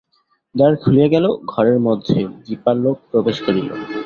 [0.55, 3.69] দ্বার খুলিয়া গেল, ঘরের মধ্যে দীপালোক প্রবেশ করিল।